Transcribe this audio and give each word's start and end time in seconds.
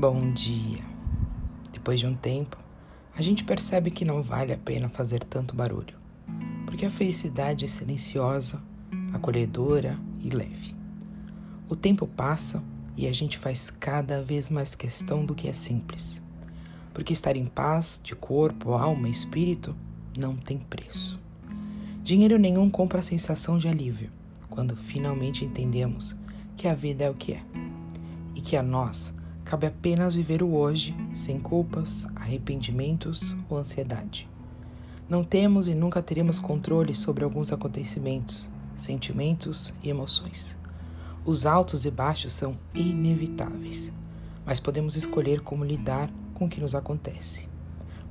Bom 0.00 0.32
dia. 0.32 0.84
Depois 1.72 1.98
de 1.98 2.06
um 2.06 2.14
tempo, 2.14 2.56
a 3.16 3.20
gente 3.20 3.42
percebe 3.42 3.90
que 3.90 4.04
não 4.04 4.22
vale 4.22 4.52
a 4.52 4.56
pena 4.56 4.88
fazer 4.88 5.24
tanto 5.24 5.56
barulho, 5.56 5.96
porque 6.64 6.86
a 6.86 6.90
felicidade 6.90 7.64
é 7.64 7.68
silenciosa, 7.68 8.62
acolhedora 9.12 9.98
e 10.22 10.30
leve. 10.30 10.76
O 11.68 11.74
tempo 11.74 12.06
passa 12.06 12.62
e 12.96 13.08
a 13.08 13.12
gente 13.12 13.36
faz 13.36 13.70
cada 13.70 14.22
vez 14.22 14.48
mais 14.48 14.76
questão 14.76 15.24
do 15.24 15.34
que 15.34 15.48
é 15.48 15.52
simples, 15.52 16.22
porque 16.94 17.12
estar 17.12 17.34
em 17.34 17.46
paz 17.46 18.00
de 18.00 18.14
corpo, 18.14 18.74
alma 18.74 19.08
e 19.08 19.10
espírito 19.10 19.74
não 20.16 20.36
tem 20.36 20.58
preço. 20.58 21.18
Dinheiro 22.04 22.38
nenhum 22.38 22.70
compra 22.70 23.00
a 23.00 23.02
sensação 23.02 23.58
de 23.58 23.66
alívio 23.66 24.12
quando 24.48 24.76
finalmente 24.76 25.44
entendemos 25.44 26.16
que 26.56 26.68
a 26.68 26.74
vida 26.74 27.02
é 27.02 27.10
o 27.10 27.14
que 27.14 27.32
é 27.32 27.42
e 28.36 28.40
que 28.40 28.56
a 28.56 28.62
nós 28.62 29.12
Cabe 29.48 29.66
apenas 29.66 30.14
viver 30.14 30.42
o 30.42 30.54
hoje, 30.54 30.94
sem 31.14 31.40
culpas, 31.40 32.06
arrependimentos 32.14 33.34
ou 33.48 33.56
ansiedade. 33.56 34.28
Não 35.08 35.24
temos 35.24 35.68
e 35.68 35.74
nunca 35.74 36.02
teremos 36.02 36.38
controle 36.38 36.94
sobre 36.94 37.24
alguns 37.24 37.50
acontecimentos, 37.50 38.50
sentimentos 38.76 39.72
e 39.82 39.88
emoções. 39.88 40.54
Os 41.24 41.46
altos 41.46 41.86
e 41.86 41.90
baixos 41.90 42.34
são 42.34 42.58
inevitáveis, 42.74 43.90
mas 44.44 44.60
podemos 44.60 44.96
escolher 44.96 45.40
como 45.40 45.64
lidar 45.64 46.10
com 46.34 46.44
o 46.44 46.48
que 46.50 46.60
nos 46.60 46.74
acontece. 46.74 47.48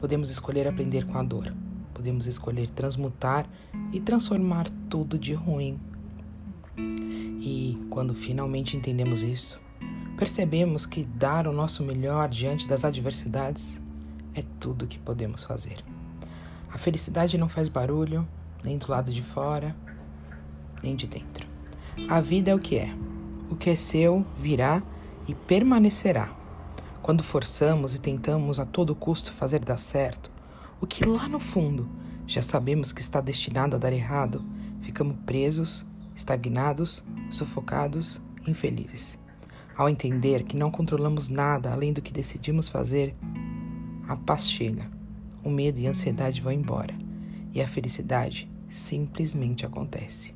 Podemos 0.00 0.30
escolher 0.30 0.66
aprender 0.66 1.04
com 1.04 1.18
a 1.18 1.22
dor, 1.22 1.52
podemos 1.92 2.26
escolher 2.26 2.70
transmutar 2.70 3.46
e 3.92 4.00
transformar 4.00 4.70
tudo 4.88 5.18
de 5.18 5.34
ruim. 5.34 5.78
E 6.78 7.74
quando 7.90 8.14
finalmente 8.14 8.74
entendemos 8.74 9.22
isso, 9.22 9.65
percebemos 10.16 10.86
que 10.86 11.04
dar 11.04 11.46
o 11.46 11.52
nosso 11.52 11.84
melhor 11.84 12.28
diante 12.28 12.66
das 12.66 12.84
adversidades 12.84 13.80
é 14.34 14.42
tudo 14.58 14.86
que 14.86 14.98
podemos 14.98 15.44
fazer. 15.44 15.84
A 16.72 16.78
felicidade 16.78 17.38
não 17.38 17.48
faz 17.48 17.68
barulho, 17.68 18.26
nem 18.64 18.78
do 18.78 18.90
lado 18.90 19.12
de 19.12 19.22
fora, 19.22 19.76
nem 20.82 20.96
de 20.96 21.06
dentro. 21.06 21.46
A 22.08 22.20
vida 22.20 22.50
é 22.50 22.54
o 22.54 22.58
que 22.58 22.76
é. 22.76 22.94
O 23.50 23.56
que 23.56 23.70
é 23.70 23.76
seu 23.76 24.24
virá 24.38 24.82
e 25.28 25.34
permanecerá. 25.34 26.34
Quando 27.02 27.22
forçamos 27.22 27.94
e 27.94 28.00
tentamos 28.00 28.58
a 28.58 28.64
todo 28.64 28.94
custo 28.94 29.32
fazer 29.32 29.64
dar 29.64 29.78
certo, 29.78 30.30
o 30.80 30.86
que 30.86 31.06
lá 31.06 31.28
no 31.28 31.38
fundo 31.38 31.88
já 32.26 32.42
sabemos 32.42 32.90
que 32.90 33.00
está 33.00 33.20
destinado 33.20 33.76
a 33.76 33.78
dar 33.78 33.92
errado, 33.92 34.44
ficamos 34.82 35.16
presos, 35.24 35.86
estagnados, 36.14 37.04
sufocados, 37.30 38.20
infelizes. 38.46 39.16
Ao 39.76 39.90
entender 39.90 40.44
que 40.44 40.56
não 40.56 40.70
controlamos 40.70 41.28
nada 41.28 41.70
além 41.70 41.92
do 41.92 42.00
que 42.00 42.12
decidimos 42.12 42.68
fazer, 42.68 43.14
a 44.08 44.16
paz 44.16 44.50
chega, 44.50 44.90
o 45.44 45.50
medo 45.50 45.78
e 45.78 45.86
a 45.86 45.90
ansiedade 45.90 46.40
vão 46.40 46.52
embora 46.52 46.94
e 47.52 47.60
a 47.60 47.66
felicidade 47.66 48.50
simplesmente 48.70 49.66
acontece. 49.66 50.34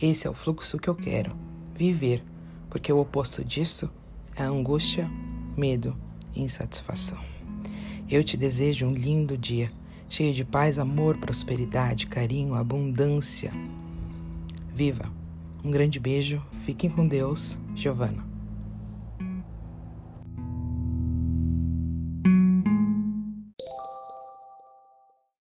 Esse 0.00 0.26
é 0.26 0.30
o 0.30 0.34
fluxo 0.34 0.78
que 0.78 0.88
eu 0.88 0.94
quero 0.94 1.36
viver, 1.74 2.24
porque 2.70 2.90
o 2.90 2.98
oposto 2.98 3.44
disso 3.44 3.90
é 4.34 4.42
angústia, 4.42 5.10
medo 5.56 5.94
e 6.34 6.42
insatisfação. 6.42 7.18
Eu 8.08 8.24
te 8.24 8.36
desejo 8.36 8.86
um 8.86 8.92
lindo 8.92 9.36
dia, 9.36 9.70
cheio 10.08 10.32
de 10.32 10.44
paz, 10.44 10.78
amor, 10.78 11.18
prosperidade, 11.18 12.06
carinho, 12.06 12.54
abundância. 12.54 13.52
Viva! 14.74 15.10
Um 15.62 15.70
grande 15.70 16.00
beijo, 16.00 16.42
fiquem 16.64 16.88
com 16.88 17.06
Deus, 17.06 17.58
Giovana. 17.74 18.29